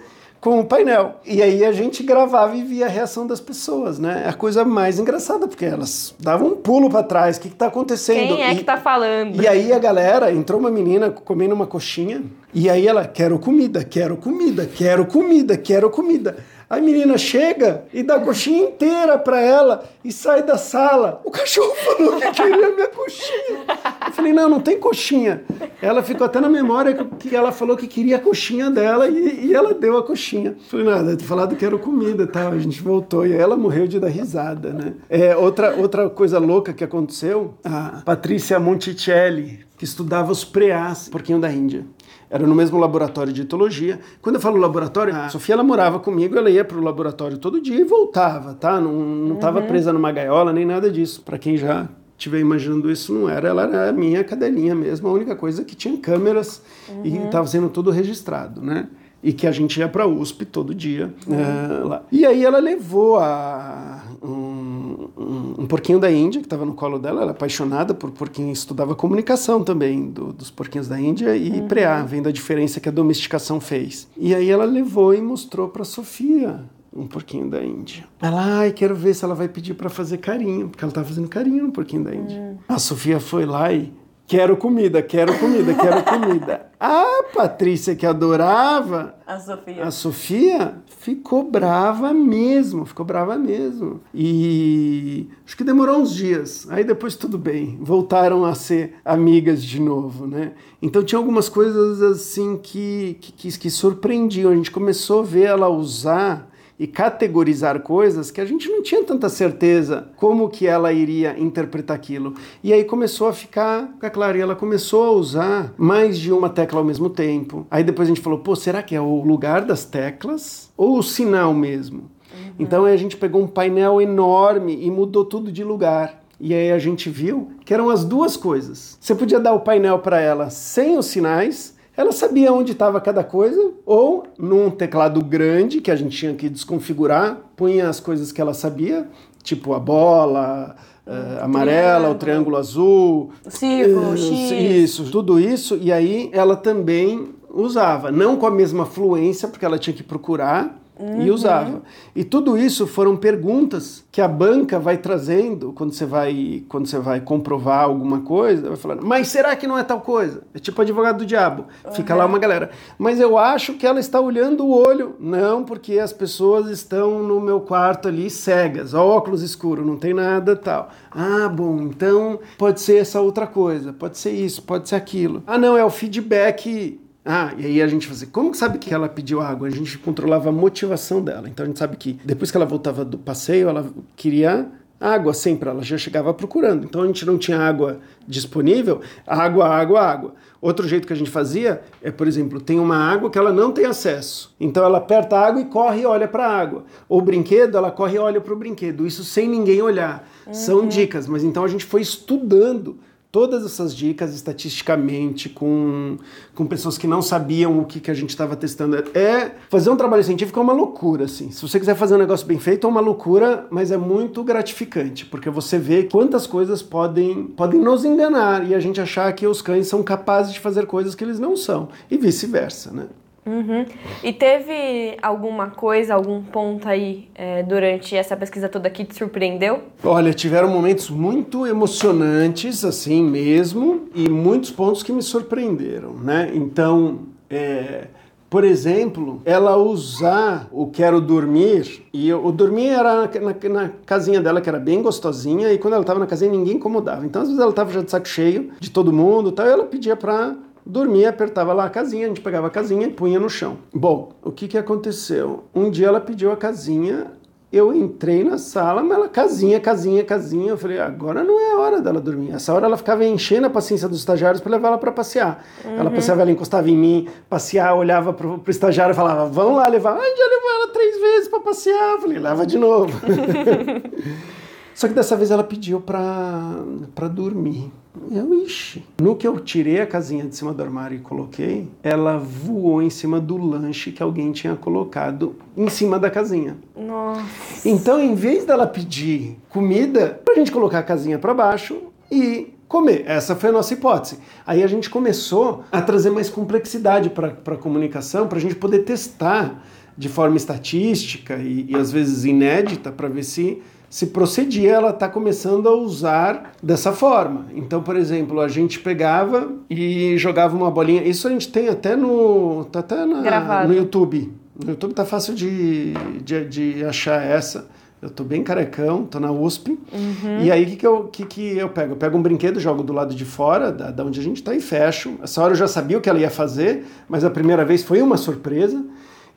com 0.46 0.60
o 0.60 0.64
painel. 0.64 1.16
E 1.25 1.42
aí 1.42 1.66
a 1.66 1.72
gente 1.72 2.04
gravava 2.04 2.56
e 2.56 2.64
via 2.64 2.86
a 2.86 2.88
reação 2.88 3.25
das 3.25 3.40
pessoas, 3.40 3.98
né? 3.98 4.22
É 4.28 4.30
a 4.30 4.34
coisa 4.34 4.64
mais 4.64 5.00
engraçada, 5.00 5.48
porque 5.48 5.66
elas 5.66 6.14
davam 6.20 6.50
um 6.50 6.56
pulo 6.56 6.88
para 6.88 7.02
trás. 7.02 7.38
O 7.38 7.42
que, 7.42 7.48
está 7.48 7.66
acontecendo? 7.66 8.36
Quem 8.36 8.44
é 8.44 8.54
e, 8.54 8.58
que 8.58 8.64
tá 8.64 8.78
falando? 8.78 9.42
E 9.42 9.48
aí 9.48 9.74
a 9.74 9.80
galera, 9.80 10.32
entrou 10.32 10.60
uma 10.60 10.70
menina 10.70 11.10
comendo 11.10 11.56
uma 11.56 11.66
coxinha, 11.66 12.22
e 12.54 12.70
aí 12.70 12.88
ela, 12.88 13.08
quero 13.08 13.40
comida, 13.40 13.84
quero 13.84 14.18
comida, 14.18 14.70
quero 14.72 15.08
comida, 15.08 15.58
quero 15.58 15.90
comida. 15.90 16.38
A 16.70 16.80
menina 16.80 17.18
chega 17.18 17.86
e 17.94 18.02
dá 18.02 18.16
a 18.16 18.20
coxinha 18.20 18.64
inteira 18.64 19.18
para 19.18 19.40
ela 19.40 19.84
e 20.04 20.12
sai 20.12 20.42
da 20.42 20.58
sala. 20.58 21.22
O 21.24 21.30
cachorro 21.30 21.74
falou 21.86 22.20
que 22.20 22.32
queria 22.32 22.70
minha 22.72 22.88
coxinha. 22.88 23.66
Eu 24.08 24.14
falei, 24.14 24.34
não, 24.34 24.50
não 24.50 24.60
tem 24.60 24.80
coxinha. 24.80 25.44
Ela 25.82 26.02
ficou 26.02 26.26
até 26.26 26.40
na 26.40 26.50
memória 26.50 26.94
que 27.20 27.36
ela 27.36 27.52
falou 27.52 27.78
que 27.78 27.88
queria 27.88 28.18
a 28.18 28.20
coxinha 28.20 28.72
dela 28.72 29.08
e, 29.08 29.46
e 29.46 29.54
ela 29.54 29.74
deu 29.74 29.98
a 29.98 30.04
coxinha. 30.04 30.56
Eu 30.58 30.64
falei, 30.68 30.86
nada, 30.86 31.24
falado 31.24 31.56
que 31.56 31.66
era 31.66 31.78
comida 31.78 32.24
e 32.24 32.28
tal. 32.28 32.52
A 32.52 32.60
gente 32.60 32.82
voltou 32.82 33.28
e 33.28 33.34
ela 33.34 33.56
morreu 33.56 33.88
de 33.88 34.00
dar 34.00 34.10
risada, 34.10 34.74
né? 34.74 34.94
É, 35.08 35.36
outra, 35.36 35.76
outra 35.76 36.10
coisa 36.10 36.40
louca 36.40 36.74
que 36.74 36.84
aconteceu, 36.84 37.54
a 37.64 38.02
Patrícia 38.04 38.60
Monticelli, 38.60 39.60
que 39.78 39.84
estudava 39.84 40.32
os 40.32 40.44
preás, 40.44 41.10
porquinho 41.10 41.40
da 41.40 41.52
Índia. 41.52 41.86
Era 42.29 42.46
no 42.46 42.55
mesmo 42.55 42.77
laboratório 42.77 43.32
de 43.32 43.44
etologia. 43.44 44.00
Quando 44.22 44.36
eu 44.36 44.41
falo 44.41 44.58
laboratório, 44.58 45.15
a 45.15 45.29
Sofia 45.29 45.53
ela 45.53 45.63
morava 45.63 46.00
comigo, 46.00 46.38
ela 46.38 46.50
ia 46.50 46.65
para 46.65 46.77
o 46.77 46.82
laboratório 46.82 47.38
todo 47.38 47.62
dia 47.62 47.79
e 47.79 47.84
voltava, 47.84 48.53
tá? 48.53 48.79
Não 48.79 49.34
estava 49.36 49.60
uhum. 49.60 49.67
presa 49.67 49.94
numa 49.94 50.12
gaiola 50.12 50.51
nem 50.51 50.65
nada 50.65 50.89
disso. 50.89 51.22
Para 51.22 51.38
quem 51.38 51.58
já 51.58 51.88
estiver 52.17 52.39
imaginando 52.39 52.91
isso, 52.91 53.13
não 53.13 53.29
era. 53.29 53.50
Ela 53.50 53.63
era 53.63 53.89
a 53.89 53.94
minha 53.94 54.24
cadelinha 54.24 54.74
mesmo, 54.74 55.08
a 55.08 55.12
única 55.12 55.36
coisa 55.36 55.63
que 55.63 55.75
tinha 55.75 55.98
câmeras 55.98 56.62
uhum. 56.89 57.01
e 57.03 57.17
estava 57.17 57.46
sendo 57.48 57.70
tudo 57.70 57.91
registrado, 57.91 58.62
né? 58.62 58.88
e 59.25 59.34
que 59.34 59.48
a 59.48 59.51
gente 59.51 59.79
ia 59.79 59.89
para 59.89 60.03
a 60.03 60.08
USP 60.08 60.46
todo 60.46 60.75
dia 60.75 61.12
uhum. 61.27 61.39
é, 61.39 61.84
lá. 61.84 62.03
E 62.12 62.24
aí 62.24 62.46
ela 62.46 62.60
levou 62.60 63.17
a, 63.17 64.03
um, 64.22 65.10
um, 65.18 65.56
um, 65.60 65.66
porquinho 65.68 66.00
da 66.00 66.12
Índia, 66.12 66.42
que 66.42 66.48
estava 66.48 66.66
no 66.66 66.74
colo 66.74 67.00
dela, 67.00 67.22
ela 67.22 67.32
apaixonada 67.32 67.94
por 67.94 68.12
porquinho, 68.12 68.52
estudava 68.52 68.96
comunicação 68.96 69.64
também 69.64 70.10
do, 70.10 70.34
dos 70.34 70.52
porquinhos 70.52 70.88
da 70.88 71.00
Índia 71.00 71.36
e 71.36 71.50
uhum. 71.50 71.68
preá, 71.68 72.04
vendo 72.04 72.30
a 72.30 72.32
diferença 72.32 72.80
que 72.80 72.90
a 72.90 72.92
domesticação 72.92 73.60
fez. 73.60 74.08
E 74.18 74.34
aí 74.34 74.50
ela 74.50 74.66
levou 74.66 75.14
e 75.14 75.22
mostrou 75.22 75.70
para 75.70 75.84
Sofia 75.84 76.64
um 76.96 77.08
porquinho 77.08 77.50
da 77.50 77.64
Índia. 77.64 78.06
Ela, 78.22 78.60
ai, 78.60 78.72
quero 78.72 78.96
ver 78.96 79.14
se 79.14 79.26
ela 79.26 79.36
vai 79.36 79.50
pedir 79.50 79.74
para 79.74 79.90
fazer 79.90 80.18
carinho, 80.18 80.70
porque 80.70 80.84
ela 80.84 80.92
estava 80.92 81.08
fazendo 81.08 81.28
carinho 81.28 81.66
no 81.66 81.72
porquinho 81.72 82.04
da 82.04 82.16
Índia. 82.16 82.40
Hum. 82.40 82.58
A 82.70 82.80
Sofia 82.80 83.20
foi 83.20 83.46
lá 83.46 83.72
e 83.74 83.92
Quero 84.28 84.58
comida, 84.58 85.04
quero 85.04 85.38
comida, 85.38 85.72
quero 85.76 86.04
comida. 86.04 86.66
A 86.80 87.05
Patrícia, 87.36 87.96
que 87.96 88.06
adorava 88.06 89.15
a 89.27 89.38
Sofia. 89.38 89.84
a 89.84 89.92
Sofia, 89.92 90.75
ficou 90.88 91.44
brava 91.44 92.13
mesmo, 92.13 92.86
ficou 92.86 93.06
brava 93.06 93.38
mesmo. 93.38 94.00
E 94.13 95.27
acho 95.46 95.58
que 95.58 95.63
demorou 95.63 95.98
uns 95.98 96.15
dias. 96.15 96.65
Aí 96.70 96.86
depois 96.86 97.18
tudo 97.18 97.38
bem, 97.38 97.77
voltaram 97.82 98.46
a 98.46 98.56
ser 98.56 98.96
amigas 99.04 99.62
de 99.62 99.82
novo, 99.82 100.25
né? 100.25 100.54
Então 100.82 101.04
tinha 101.04 101.20
algumas 101.20 101.50
coisas 101.50 102.01
assim 102.01 102.58
que, 102.58 103.18
que, 103.20 103.58
que 103.58 103.70
surpreendiam. 103.70 104.51
A 104.51 104.56
gente 104.56 104.72
começou 104.72 105.20
a 105.20 105.24
ver 105.24 105.44
ela 105.44 105.68
usar 105.68 106.50
e 106.79 106.86
categorizar 106.86 107.79
coisas 107.82 108.29
que 108.29 108.41
a 108.41 108.46
gente 108.46 108.70
não 108.70 108.84
tinha 108.84 109.03
tanta 109.03 109.29
certeza 109.29 110.10
como 110.17 110.50
que 110.50 110.67
ela 110.67 110.91
iria 110.91 111.39
interpretar 111.39 111.96
aquilo. 111.96 112.34
E 112.63 112.74
aí 112.74 112.84
começou 112.84 113.27
a 113.27 113.34
ficar, 113.34 113.88
ficar 113.94 114.10
claro, 114.10 114.38
e 114.38 114.41
ela 114.41 114.55
começou 114.55 115.03
a 115.03 115.12
usar 115.12 115.74
mais 115.77 116.17
de 116.17 116.32
uma 116.32 116.50
tecla 116.50 116.79
ao 116.79 116.86
mesmo 116.86 117.10
tempo. 117.10 117.65
Aí 117.72 117.84
depois 117.84 118.08
a 118.08 118.13
gente 118.13 118.22
falou, 118.22 118.39
pô, 118.39 118.55
será 118.55 118.84
que 118.84 118.96
é 118.96 119.01
o 119.01 119.24
lugar 119.24 119.62
das 119.62 119.86
teclas 119.86 120.72
ou 120.75 120.98
o 120.98 121.03
sinal 121.03 121.53
mesmo? 121.53 122.00
Uhum. 122.00 122.53
Então 122.60 122.86
a 122.86 122.98
gente 122.98 123.15
pegou 123.15 123.41
um 123.41 123.48
painel 123.48 124.01
enorme 124.01 124.77
e 124.82 124.91
mudou 124.91 125.24
tudo 125.24 125.51
de 125.51 125.63
lugar. 125.63 126.22
E 126.39 126.53
aí 126.53 126.72
a 126.72 126.79
gente 126.79 127.10
viu 127.10 127.51
que 127.63 127.74
eram 127.74 127.89
as 127.89 128.03
duas 128.03 128.36
coisas. 128.36 128.98
Você 129.00 129.15
podia 129.15 129.39
dar 129.39 129.53
o 129.53 129.62
painel 129.62 130.00
para 130.00 130.20
ela 130.20 130.50
sem 130.50 130.98
os 130.98 131.05
sinais 131.05 131.75
ela 131.98 132.12
sabia 132.12 132.52
onde 132.52 132.74
estava 132.74 133.00
cada 133.00 133.24
coisa, 133.24 133.72
ou 133.86 134.24
num 134.38 134.70
teclado 134.70 135.24
grande 135.24 135.80
que 135.80 135.90
a 135.90 135.96
gente 135.96 136.18
tinha 136.18 136.34
que 136.34 136.50
desconfigurar, 136.50 137.40
punha 137.56 137.88
as 137.88 138.00
coisas 138.00 138.32
que 138.32 138.42
ela 138.42 138.54
sabia, 138.54 139.08
tipo 139.42 139.74
a 139.74 139.80
bola, 139.80 140.75
uh, 141.08 141.44
amarela, 141.44 142.10
o 142.10 142.16
triângulo 142.16 142.58
azul, 142.58 143.32
o 143.46 143.52
círculo, 143.52 144.12
uh, 144.12 144.18
X. 144.18 144.52
Isso, 144.52 145.12
tudo 145.12 145.40
isso, 145.40 145.78
e 145.82 145.92
aí 145.92 146.30
ela 146.34 146.56
também 146.56 147.30
usava, 147.50 148.12
não 148.12 148.36
com 148.36 148.46
a 148.46 148.52
mesma 148.52 148.86
fluência, 148.86 149.48
porque 149.48 149.66
ela 149.66 149.80
tinha 149.80 149.96
que 149.96 150.04
procurar, 150.04 150.78
Uhum. 150.98 151.22
e 151.22 151.32
usava. 151.32 151.82
E 152.16 152.24
tudo 152.24 152.58
isso 152.58 152.88
foram 152.88 153.18
perguntas 153.18 154.04
que 154.12 154.22
a 154.22 154.28
banca 154.28 154.80
vai 154.80 154.98
trazendo 154.98 155.74
quando 155.74 155.94
você 155.94 156.06
vai, 156.06 156.64
quando 156.70 156.88
você 156.88 156.98
vai 157.00 157.20
comprovar 157.20 157.84
alguma 157.84 158.22
coisa, 158.22 158.70
vai 158.70 158.78
falando, 158.78 159.06
mas 159.06 159.28
será 159.28 159.56
que 159.56 159.68
não 159.68 159.78
é 159.78 159.84
tal 159.84 160.00
coisa? 160.00 160.44
É 160.54 160.60
tipo 160.60 160.82
advogado 160.82 161.18
do 161.18 161.25
diabo. 161.25 161.66
Uhum. 161.84 161.92
Fica 161.92 162.16
lá 162.16 162.25
uma 162.25 162.40
galera. 162.40 162.70
Mas 162.98 163.20
eu 163.20 163.38
acho 163.38 163.74
que 163.74 163.86
ela 163.86 164.00
está 164.00 164.22
olhando 164.22 164.66
o 164.66 164.72
olho. 164.72 165.16
Não, 165.20 165.64
porque 165.64 166.00
as 166.00 166.14
pessoas 166.14 166.70
estão 166.70 167.22
no 167.22 167.42
meu 167.42 167.60
quarto 167.60 168.08
ali 168.08 168.30
cegas, 168.30 168.94
óculos 168.94 169.42
escuro, 169.42 169.86
não 169.86 169.98
tem 169.98 170.14
nada 170.14 170.56
tal. 170.56 170.90
Ah, 171.12 171.50
bom, 171.50 171.82
então 171.82 172.40
pode 172.58 172.80
ser 172.82 172.98
essa 172.98 173.20
outra 173.20 173.46
coisa, 173.48 173.92
pode 173.92 174.18
ser 174.18 174.32
isso, 174.32 174.62
pode 174.62 174.88
ser 174.88 174.96
aquilo. 174.96 175.44
Ah, 175.46 175.58
não, 175.58 175.78
é 175.78 175.84
o 175.84 175.90
feedback 175.90 177.00
ah, 177.25 177.53
e 177.58 177.65
aí 177.65 177.82
a 177.82 177.88
gente 177.88 178.05
fazia. 178.05 178.27
Como 178.32 178.51
que 178.51 178.58
sabe 178.58 178.77
que 178.77 178.94
ela 178.94 179.10
pediu 179.10 179.41
água? 179.41 179.67
A 179.67 179.72
gente 179.72 179.98
controlava 179.98 180.50
a 180.50 180.51
motivação 180.51 181.24
dela. 181.24 181.50
Então 181.50 181.63
a 181.63 181.67
gente 181.67 181.79
sabe 181.79 181.98
que 181.98 182.20
depois 182.24 182.51
que 182.51 182.58
ela 182.58 182.67
voltava 182.67 183.03
do 183.03 183.17
passeio, 183.17 183.67
ela 183.67 183.89
queria 184.15 184.70
água 185.00 185.34
sempre, 185.34 185.67
ela 185.70 185.82
já 185.82 185.98
chegava 185.98 186.34
procurando. 186.34 186.86
Então 186.86 187.01
a 187.01 187.08
gente 187.08 187.25
não 187.25 187.38
tinha 187.38 187.60
água 187.60 188.00
disponível, 188.27 189.01
água, 189.25 189.67
água, 189.67 190.01
água. 190.01 190.34
Outro 190.62 190.88
jeito 190.88 191.05
que 191.05 191.13
a 191.13 191.15
gente 191.15 191.29
fazia 191.29 191.82
é, 192.01 192.12
por 192.12 192.27
exemplo, 192.27 192.62
tem 192.62 192.79
uma 192.79 192.96
água 192.96 193.29
que 193.29 193.38
ela 193.38 193.51
não 193.51 193.72
tem 193.72 193.86
acesso. 193.86 194.55
Então 194.60 194.84
ela 194.84 195.00
aperta 195.00 195.36
a 195.36 195.48
água 195.48 195.62
e 195.62 195.65
corre 195.65 196.01
e 196.01 196.05
olha 196.05 196.27
para 196.27 196.46
a 196.46 196.58
água. 196.58 196.86
Ou 197.10 197.22
brinquedo, 197.22 197.77
ela 197.77 197.91
corre 197.91 198.15
e 198.15 198.20
olha 198.20 198.39
para 198.39 198.53
o 198.53 198.58
brinquedo. 198.58 199.05
Isso 199.05 199.24
sem 199.24 199.50
ninguém 199.50 199.82
olhar. 199.82 200.27
Uhum. 200.48 200.53
São 200.53 200.88
dicas, 200.88 201.27
mas 201.27 201.44
então 201.44 201.63
a 201.63 201.67
gente 201.67 201.86
foi 201.86 202.01
estudando 202.01 202.98
todas 203.36 203.65
essas 203.65 203.94
dicas 203.94 204.34
estatisticamente 204.34 205.50
com, 205.50 206.15
com 206.54 206.65
pessoas 206.65 206.98
que 206.98 207.06
não 207.06 207.22
sabiam 207.22 207.77
o 207.82 207.84
que, 207.84 208.00
que 208.00 208.10
a 208.10 208.13
gente 208.13 208.30
estava 208.30 208.56
testando. 208.56 208.96
É 209.13 209.51
fazer 209.70 209.89
um 209.89 209.98
trabalho 209.98 210.24
científico 210.24 210.58
é 210.58 210.63
uma 210.63 210.72
loucura, 210.72 211.25
assim. 211.25 211.51
Se 211.51 211.62
você 211.62 211.77
quiser 211.77 211.96
fazer 211.96 212.15
um 212.15 212.18
negócio 212.18 212.48
bem 212.48 212.58
feito, 212.58 212.88
é 212.88 212.89
uma 212.89 213.01
loucura, 213.01 213.68
mas 213.70 213.92
é 213.92 213.98
muito 213.98 214.42
gratificante, 214.42 215.25
porque 215.25 215.50
você 215.50 215.77
vê 215.77 216.04
quantas 216.04 216.48
coisas 216.48 216.82
podem, 216.82 217.48
podem 217.48 217.82
nos 217.82 218.06
enganar 218.06 218.65
e 218.65 218.74
a 218.74 218.80
gente 218.80 219.01
achar 219.01 219.34
que 219.34 219.46
os 219.46 219.62
cães 219.62 219.88
são 219.88 220.01
capazes 220.01 220.54
de 220.54 220.62
fazer 220.62 220.86
coisas 220.86 221.13
que 221.13 221.25
eles 221.25 221.38
não 221.38 221.58
são, 221.58 221.89
e 222.10 222.15
vice-versa, 222.15 222.94
né? 222.94 223.08
Uhum. 223.46 223.86
E 224.24 224.34
teve 224.34 225.18
alguma 225.22 225.70
coisa, 225.70 226.16
algum 226.16 226.42
ponto 226.42 226.90
aí 226.90 227.30
é, 227.36 227.62
durante 227.62 228.16
essa 228.16 228.36
pesquisa 228.36 228.68
toda 228.68 228.90
que 228.90 229.06
te 229.06 229.16
surpreendeu? 229.16 229.84
Olha, 230.04 230.34
tiveram 230.34 230.68
momentos 230.68 231.12
muito 231.12 231.68
emocionantes, 231.68 232.84
assim 232.84 233.24
mesmo, 233.24 234.10
e 234.16 234.28
muitos 234.28 234.72
pontos 234.72 235.04
que 235.04 235.12
me 235.12 235.22
surpreenderam, 235.22 236.14
né? 236.14 236.52
Então, 236.56 237.20
é, 237.48 238.08
por 238.50 238.64
exemplo, 238.64 239.42
ela 239.46 239.78
usar 239.78 240.68
o 240.72 240.88
quero 240.88 241.22
dormir, 241.22 242.04
e 242.12 242.34
o 242.34 242.52
dormir 242.52 242.88
era 242.88 243.30
na, 243.40 243.70
na, 243.70 243.92
casinha 244.08 244.42
dela, 244.42 244.60
que 244.60 244.70
era 244.70 244.80
bem 244.80 245.04
gostosinha, 245.04 245.72
e 245.72 245.78
quando 245.78 245.94
ela 245.94 246.02
estava 246.02 246.20
na 246.20 246.25
casinha 246.25 246.50
ninguém 246.50 246.78
incomodava. 246.78 247.25
Então, 247.25 247.44
às 247.44 247.48
vezes 247.48 247.62
ela 247.62 247.70
estava 247.70 247.92
já 247.92 248.02
de 248.02 248.10
saco 248.10 248.28
cheio 248.28 248.72
de 248.80 248.90
todo 248.90 249.14
mundo, 249.14 249.52
tal, 249.52 249.68
e 249.68 249.72
ela 249.72 249.86
pedia 249.86 250.16
para 250.16 250.56
dormia, 250.86 251.30
apertava 251.30 251.74
lá 251.74 251.86
a 251.86 251.89
casinha, 251.89 252.25
a 252.25 252.27
gente 252.27 252.42
pegava 252.42 252.68
a 252.68 252.70
casinha 252.70 253.08
e 253.08 253.12
punha 253.12 253.39
no 253.39 253.50
chão. 253.50 253.77
Bom, 253.94 254.34
o 254.44 254.51
que, 254.51 254.68
que 254.68 254.77
aconteceu? 254.77 255.63
Um 255.74 255.89
dia 255.89 256.08
ela 256.08 256.22
pediu 256.22 256.51
a 256.51 256.58
casinha, 256.58 257.32
eu 257.72 257.94
entrei 257.94 258.44
na 258.44 258.58
sala, 258.58 259.04
mas 259.04 259.18
ela 259.18 259.27
casinha, 259.27 259.80
casinha, 259.80 260.24
casinha. 260.24 260.70
Eu 260.70 260.77
falei, 260.77 261.00
agora 261.00 261.44
não 261.44 261.60
é 261.60 261.74
a 261.74 261.80
hora 261.80 262.01
dela 262.01 262.22
dormir. 262.22 262.51
Essa 262.51 262.74
hora 262.74 262.86
ela 262.86 262.96
ficava 262.96 263.25
enchendo 263.25 263.68
a 263.68 263.70
paciência 263.70 264.08
dos 264.08 264.20
estagiários 264.20 264.62
para 264.62 264.72
levar 264.72 264.89
ela 264.89 264.98
para 264.98 265.12
passear. 265.12 265.65
Uhum. 265.84 265.98
Ela 265.98 266.12
passeava, 266.12 266.42
ela 266.42 266.51
encostava 266.51 266.89
em 266.89 266.96
mim, 266.96 267.27
passear, 267.50 267.94
olhava 267.96 268.32
pro, 268.32 268.63
estagiário 268.68 269.12
e 269.12 269.15
falava, 269.15 269.48
vamos 269.48 269.77
lá 269.77 269.88
levar. 269.88 270.13
Ah, 270.13 270.36
já 270.38 270.46
levou 270.48 270.70
ela 270.75 270.88
três 270.94 271.20
vezes 271.20 271.48
para 271.50 271.60
passear. 271.60 272.12
Eu 272.13 272.22
falei, 272.22 272.39
leva 272.39 272.65
de 272.65 272.77
novo. 272.77 273.12
Só 274.96 275.10
que 275.10 275.14
dessa 275.14 275.36
vez 275.36 275.52
ela 275.52 275.64
pediu 275.64 276.00
para 276.00 277.28
dormir. 277.30 277.92
Eu, 278.32 278.64
ixi. 278.64 279.04
No 279.22 279.36
que 279.36 279.46
eu 279.46 279.60
tirei 279.60 280.00
a 280.00 280.08
casinha 280.08 280.46
de 280.46 280.56
cima 280.56 280.74
do 280.74 280.82
armário 280.82 281.18
e 281.18 281.20
coloquei, 281.20 281.90
ela 282.02 282.38
voou 282.38 283.02
em 283.02 283.10
cima 283.10 283.42
do 283.42 283.58
lanche 283.58 284.14
que 284.14 284.24
alguém 284.24 284.54
tinha 284.54 284.74
colocado 284.74 285.58
em 285.75 285.90
cima 285.90 286.18
da 286.18 286.30
casinha. 286.30 286.78
Nossa. 286.96 287.44
Então, 287.84 288.22
em 288.22 288.34
vez 288.36 288.64
dela 288.64 288.88
pedir 288.88 289.60
comida, 289.68 290.40
a 290.50 290.54
gente 290.56 290.72
colocar 290.72 291.00
a 291.00 291.04
casinha 291.04 291.38
para 291.38 291.54
baixo 291.54 291.98
e 292.32 292.74
comer. 292.88 293.25
Essa 293.28 293.54
foi 293.54 293.72
a 293.72 293.74
nossa 293.74 293.94
hipótese. 293.94 294.40
Aí 294.66 294.82
a 294.82 294.88
gente 294.88 295.10
começou 295.10 295.84
a 295.92 296.02
trazer 296.02 296.30
mais 296.30 296.50
complexidade 296.50 297.30
para 297.30 297.50
a 297.50 297.78
comunicação, 297.78 298.48
para 298.48 298.60
a 298.60 298.62
gente 298.62 298.75
poder 298.75 299.00
testar 299.00 299.84
de 300.18 300.30
forma 300.30 300.56
estatística 300.56 301.58
e, 301.58 301.88
e 301.90 301.96
às 301.98 302.14
vezes 302.14 302.46
inédita 302.46 303.12
para 303.12 303.28
ver 303.28 303.44
se 303.44 303.84
se 304.16 304.28
procedia, 304.28 304.94
ela 304.94 305.10
está 305.10 305.28
começando 305.28 305.90
a 305.90 305.94
usar 305.94 306.72
dessa 306.82 307.12
forma. 307.12 307.66
Então, 307.76 308.02
por 308.02 308.16
exemplo, 308.16 308.62
a 308.62 308.70
gente 308.70 308.98
pegava 308.98 309.74
e 309.90 310.38
jogava 310.38 310.74
uma 310.74 310.90
bolinha. 310.90 311.22
Isso 311.24 311.46
a 311.50 311.52
gente 311.52 311.68
tem 311.68 311.90
até 311.90 312.16
no. 312.16 312.86
Tá 312.86 313.00
até 313.00 313.26
na, 313.26 313.84
no 313.86 313.94
YouTube. 313.94 314.54
No 314.82 314.92
YouTube 314.92 315.14
tá 315.14 315.26
fácil 315.26 315.54
de, 315.54 316.14
de, 316.42 316.64
de 316.64 317.04
achar 317.04 317.46
essa. 317.46 317.90
Eu 318.22 318.30
tô 318.30 318.46
bem 318.46 318.64
carecão, 318.64 319.26
tô 319.26 319.38
na 319.38 319.52
USP. 319.52 320.00
Uhum. 320.14 320.62
E 320.64 320.72
aí, 320.72 320.84
o 320.84 320.88
que, 320.88 320.96
que, 320.96 321.06
eu, 321.06 321.24
que, 321.26 321.46
que 321.46 321.78
eu 321.78 321.90
pego? 321.90 322.14
Eu 322.14 322.18
pego 322.18 322.38
um 322.38 322.42
brinquedo, 322.42 322.80
jogo 322.80 323.04
do 323.04 323.12
lado 323.12 323.36
de 323.36 323.44
fora, 323.44 323.92
da, 323.92 324.12
da 324.12 324.24
onde 324.24 324.40
a 324.40 324.44
gente 324.44 324.64
tá, 324.64 324.74
e 324.74 324.80
fecho. 324.80 325.34
Essa 325.44 325.62
hora 325.62 325.74
eu 325.74 325.78
já 325.78 325.90
sabia 325.90 326.18
o 326.18 326.22
que 326.22 326.30
ela 326.30 326.40
ia 326.40 326.50
fazer, 326.50 327.06
mas 327.28 327.44
a 327.44 327.50
primeira 327.50 327.84
vez 327.84 328.02
foi 328.02 328.22
uma 328.22 328.38
surpresa. 328.38 329.06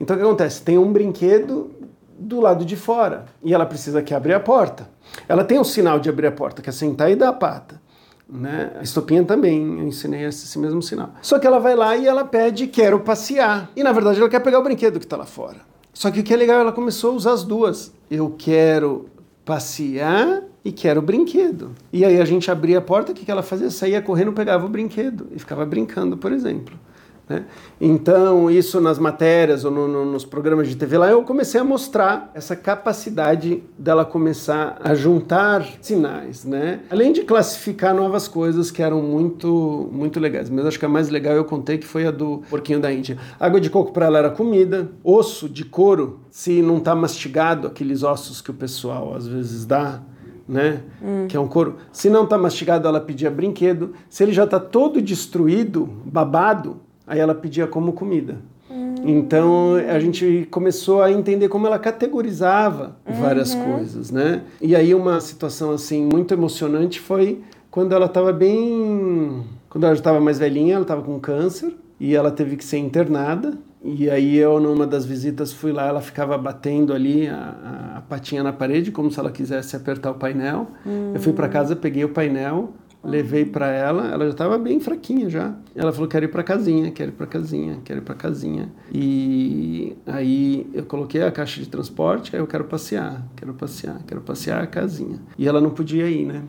Então, 0.01 0.17
o 0.17 0.19
que 0.19 0.25
acontece? 0.25 0.63
Tem 0.63 0.77
um 0.77 0.93
brinquedo 0.93 1.78
do 2.19 2.41
lado 2.41 2.65
de 2.65 2.77
fora 2.77 3.27
e 3.43 3.55
ela 3.55 3.65
precisa 3.65 4.03
que 4.03 4.13
abrir 4.13 4.35
a 4.35 4.41
porta. 4.41 4.89
Ela 5.29 5.45
tem 5.45 5.59
um 5.59 5.65
sinal 5.65 5.99
de 6.01 6.09
abrir 6.09 6.27
a 6.27 6.33
porta, 6.33 6.61
que 6.61 6.69
é 6.69 6.73
sentar 6.73 7.11
e 7.11 7.17
dar 7.17 7.29
a 7.29 7.33
pata. 7.33 7.81
Né? 8.29 8.73
A 8.79 8.83
estopinha 8.83 9.25
também, 9.25 9.79
eu 9.79 9.87
ensinei 9.87 10.25
esse 10.25 10.59
mesmo 10.59 10.83
sinal. 10.83 11.15
Só 11.23 11.39
que 11.39 11.47
ela 11.47 11.59
vai 11.59 11.75
lá 11.75 11.97
e 11.97 12.07
ela 12.07 12.25
pede, 12.25 12.67
quero 12.67 13.01
passear. 13.01 13.71
E 13.75 13.83
na 13.83 13.93
verdade 13.93 14.21
ela 14.21 14.29
quer 14.29 14.41
pegar 14.41 14.59
o 14.59 14.63
brinquedo 14.63 14.99
que 14.99 15.07
está 15.07 15.17
lá 15.17 15.25
fora. 15.25 15.57
Só 15.95 16.11
que 16.11 16.21
o 16.21 16.23
que 16.23 16.35
é 16.35 16.37
legal, 16.37 16.61
ela 16.61 16.73
começou 16.73 17.13
a 17.13 17.15
usar 17.15 17.33
as 17.33 17.43
duas. 17.43 17.93
Eu 18.11 18.35
quero 18.37 19.07
passear 19.45 20.43
e 20.63 20.71
quero 20.71 21.01
brinquedo. 21.01 21.73
E 21.91 22.05
aí 22.05 22.21
a 22.21 22.25
gente 22.25 22.51
abria 22.51 22.79
a 22.79 22.83
porta, 22.83 23.13
o 23.13 23.15
que 23.15 23.31
ela 23.31 23.43
fazia? 23.43 23.71
Saía 23.71 24.03
correndo, 24.03 24.33
pegava 24.33 24.67
o 24.67 24.69
brinquedo 24.69 25.27
e 25.35 25.39
ficava 25.39 25.65
brincando, 25.65 26.17
por 26.17 26.31
exemplo. 26.31 26.79
Né? 27.29 27.45
Então, 27.81 28.51
isso 28.51 28.81
nas 28.81 28.99
matérias 28.99 29.65
ou 29.65 29.71
no, 29.71 29.87
no, 29.87 30.05
nos 30.05 30.25
programas 30.25 30.69
de 30.69 30.77
TV 30.77 30.97
lá, 30.97 31.11
eu 31.11 31.23
comecei 31.23 31.61
a 31.61 31.65
mostrar 31.65 32.31
essa 32.35 32.57
capacidade 32.57 33.63
dela 33.79 34.05
começar 34.05 34.79
a 34.83 34.95
juntar 34.95 35.65
sinais, 35.81 36.45
né? 36.45 36.81
Além 36.91 37.13
de 37.13 37.23
classificar 37.23 37.95
novas 37.95 38.27
coisas 38.27 38.71
que 38.71 38.83
eram 38.83 39.03
muito, 39.03 39.89
muito 39.93 40.19
legais. 40.19 40.49
Mas 40.49 40.67
acho 40.67 40.79
que 40.79 40.87
a 40.87 40.89
mais 40.89 41.11
legal 41.11 41.35
eu 41.35 41.45
contei 41.45 41.77
que 41.77 41.87
foi 41.87 42.07
a 42.07 42.11
do 42.11 42.43
porquinho 42.49 42.81
da 42.81 42.93
Índia. 42.93 43.19
Água 43.39 43.61
de 43.61 43.69
coco 43.69 43.93
para 43.93 44.07
ela 44.07 44.19
era 44.19 44.31
comida, 44.31 44.91
osso 45.05 45.49
de 45.49 45.65
couro, 45.65 46.21
se 46.31 46.63
não 46.63 46.79
está 46.79 46.95
mastigado, 46.95 47.67
aqueles 47.67 48.03
ossos 48.03 48.41
que 48.41 48.51
o 48.51 48.55
pessoal 48.55 49.15
às 49.15 49.27
vezes 49.27 49.67
dá, 49.67 50.01
né? 50.49 50.83
Hum. 51.03 51.27
Que 51.29 51.37
é 51.37 51.41
um 51.41 51.47
couro. 51.47 51.77
Se 51.93 52.09
não 52.09 52.25
está 52.25 52.39
mastigado, 52.39 52.89
ela 52.89 53.01
pedia 53.01 53.31
brinquedo. 53.31 53.93
Se 54.09 54.23
ele 54.23 54.33
já 54.33 54.45
está 54.45 54.59
todo 54.59 55.03
destruído, 55.03 55.89
babado, 56.07 56.81
aí 57.09 57.19
ela 57.19 57.35
pedia 57.35 57.67
como 57.67 57.93
comida. 57.93 58.37
Hum. 58.71 58.95
Então 59.05 59.75
a 59.75 59.99
gente 59.99 60.47
começou 60.51 61.03
a 61.03 61.11
entender 61.11 61.49
como 61.49 61.67
ela 61.67 61.79
categorizava 61.79 62.97
várias 63.07 63.55
uhum. 63.55 63.75
coisas, 63.75 64.11
né? 64.11 64.43
E 64.61 64.77
aí 64.77 64.95
uma 64.95 65.21
situação 65.21 65.71
assim 65.73 66.05
muito 66.05 66.35
emocionante 66.35 67.01
foi 67.01 67.41
quando 67.71 67.95
ela 67.95 68.07
estava 68.07 68.33
bem, 68.33 69.45
quando 69.69 69.85
ela 69.85 69.95
estava 69.95 70.21
mais 70.21 70.39
velhinha, 70.39 70.75
ela 70.75 70.83
estava 70.83 71.03
com 71.03 71.19
câncer 71.19 71.75
e 71.99 72.15
ela 72.15 72.31
teve 72.31 72.57
que 72.57 72.65
ser 72.65 72.79
internada 72.79 73.57
e 73.83 74.11
aí 74.11 74.37
eu, 74.37 74.59
numa 74.59 74.87
das 74.87 75.07
visitas, 75.07 75.53
fui 75.53 75.73
lá, 75.73 75.87
ela 75.87 76.01
ficava 76.01 76.37
batendo 76.37 76.93
ali 76.93 77.29
a, 77.29 77.97
a 77.97 78.01
patinha 78.03 78.43
na 78.43 78.53
parede, 78.53 78.91
como 78.91 79.11
se 79.11 79.21
ela 79.21 79.31
quisesse 79.31 79.77
apertar 79.77 80.11
o 80.11 80.15
painel. 80.15 80.69
Hum. 80.85 81.13
Eu 81.15 81.21
fui 81.21 81.33
para 81.33 81.49
casa, 81.49 81.77
peguei 81.77 82.05
o 82.05 82.09
painel, 82.09 82.73
levei 83.03 83.45
para 83.45 83.69
ela, 83.69 84.09
ela 84.09 84.25
já 84.25 84.33
estava 84.33 84.59
bem 84.59 84.81
fraquinha 84.81 85.31
já. 85.31 85.55
Ela 85.75 85.93
falou, 85.93 86.09
quero 86.09 86.25
ir 86.25 86.29
para 86.29 86.43
casinha, 86.43 86.91
quero 86.91 87.11
ir 87.11 87.15
para 87.15 87.27
casinha, 87.27 87.79
quero 87.85 88.01
ir 88.01 88.03
para 88.03 88.15
casinha. 88.15 88.73
E 88.93 89.97
aí 90.07 90.69
eu 90.73 90.85
coloquei 90.85 91.23
a 91.23 91.31
caixa 91.31 91.61
de 91.61 91.69
transporte, 91.69 92.35
aí 92.35 92.43
eu 92.43 92.47
quero 92.47 92.65
passear, 92.65 93.27
quero 93.37 93.55
passear, 93.55 94.01
quero 94.07 94.21
passear 94.21 94.63
a 94.63 94.67
casinha. 94.67 95.21
E 95.37 95.47
ela 95.47 95.61
não 95.61 95.71
podia 95.71 96.09
ir, 96.09 96.27
né? 96.27 96.43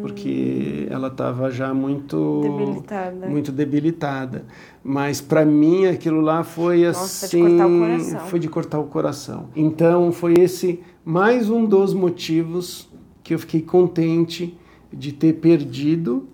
porque 0.00 0.86
ela 0.90 1.08
estava 1.08 1.50
já 1.50 1.72
muito 1.72 2.40
debilitada. 2.42 3.26
muito 3.26 3.52
debilitada. 3.52 4.44
Mas 4.82 5.20
para 5.20 5.44
mim 5.44 5.86
aquilo 5.86 6.20
lá 6.20 6.42
foi 6.42 6.86
Nossa, 6.86 7.26
assim, 7.26 7.44
de 7.44 7.50
cortar 7.50 7.66
o 7.66 7.78
coração. 7.78 8.20
foi 8.20 8.38
de 8.40 8.48
cortar 8.48 8.78
o 8.78 8.84
coração. 8.84 9.48
Então 9.54 10.12
foi 10.12 10.34
esse 10.34 10.80
mais 11.04 11.50
um 11.50 11.64
dos 11.64 11.92
motivos 11.92 12.88
que 13.22 13.34
eu 13.34 13.38
fiquei 13.38 13.62
contente 13.62 14.56
de 14.92 15.12
ter 15.12 15.34
perdido 15.34 16.28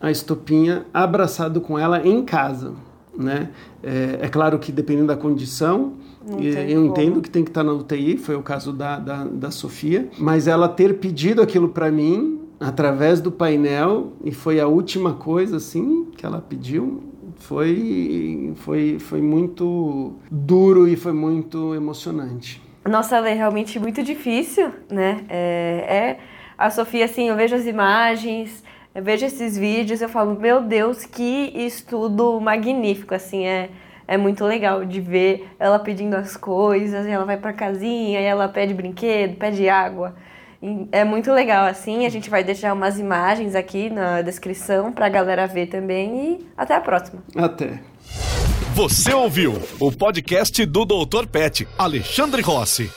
a 0.00 0.10
estopinha 0.10 0.86
abraçado 0.92 1.60
com 1.60 1.78
ela 1.78 2.06
em 2.06 2.24
casa, 2.24 2.74
né? 3.16 3.50
É, 3.82 4.18
é 4.22 4.28
claro 4.28 4.58
que 4.58 4.70
dependendo 4.70 5.08
da 5.08 5.16
condição, 5.16 5.94
eu 6.40 6.84
entendo 6.84 7.20
que 7.20 7.30
tem 7.30 7.42
que 7.42 7.50
estar 7.50 7.64
na 7.64 7.72
UTI, 7.72 8.18
foi 8.18 8.36
o 8.36 8.42
caso 8.42 8.72
da, 8.72 8.98
da, 8.98 9.24
da 9.24 9.50
Sofia, 9.50 10.08
mas 10.18 10.46
ela 10.46 10.68
ter 10.68 10.98
pedido 10.98 11.40
aquilo 11.40 11.68
para 11.70 11.90
mim 11.90 12.40
através 12.60 13.20
do 13.20 13.30
painel 13.32 14.12
e 14.24 14.32
foi 14.32 14.60
a 14.60 14.66
última 14.66 15.14
coisa 15.14 15.56
assim 15.56 16.06
que 16.16 16.26
ela 16.26 16.40
pediu 16.40 17.02
foi 17.36 18.52
foi 18.56 18.98
foi 18.98 19.22
muito 19.22 20.14
duro 20.30 20.88
e 20.88 20.96
foi 20.96 21.12
muito 21.12 21.74
emocionante. 21.74 22.60
Nossa 22.84 23.16
ela 23.16 23.28
é 23.28 23.34
realmente 23.34 23.78
muito 23.78 24.02
difícil 24.02 24.72
né? 24.90 25.24
É, 25.28 25.84
é 25.88 26.18
a 26.58 26.70
Sofia 26.70 27.04
assim 27.04 27.28
eu 27.28 27.36
vejo 27.36 27.54
as 27.54 27.64
imagens 27.64 28.62
eu 28.94 29.02
vejo 29.02 29.24
esses 29.24 29.56
vídeos 29.56 30.02
eu 30.02 30.08
falo 30.08 30.38
meu 30.38 30.60
Deus 30.60 31.04
que 31.04 31.52
estudo 31.54 32.40
magnífico 32.40 33.14
assim 33.14 33.46
é 33.46 33.70
é 34.08 34.16
muito 34.16 34.42
legal 34.42 34.86
de 34.86 35.02
ver 35.02 35.50
ela 35.58 35.78
pedindo 35.78 36.16
as 36.16 36.34
coisas, 36.34 37.06
e 37.06 37.10
ela 37.10 37.26
vai 37.26 37.36
para 37.36 37.52
casinha, 37.52 38.18
e 38.18 38.24
ela 38.24 38.48
pede 38.48 38.72
brinquedo, 38.72 39.36
pede 39.36 39.68
água. 39.68 40.16
É 40.90 41.04
muito 41.04 41.30
legal 41.30 41.66
assim. 41.66 42.06
A 42.06 42.08
gente 42.08 42.28
vai 42.28 42.42
deixar 42.42 42.72
umas 42.72 42.98
imagens 42.98 43.54
aqui 43.54 43.90
na 43.90 44.22
descrição 44.22 44.90
para 44.90 45.06
a 45.06 45.10
galera 45.10 45.46
ver 45.46 45.66
também 45.66 46.16
e 46.16 46.46
até 46.56 46.74
a 46.74 46.80
próxima. 46.80 47.22
Até. 47.36 47.78
Você 48.74 49.12
ouviu 49.12 49.54
o 49.78 49.92
podcast 49.92 50.64
do 50.64 50.84
Dr. 50.84 51.26
Pet, 51.26 51.68
Alexandre 51.78 52.42
Rossi. 52.42 52.90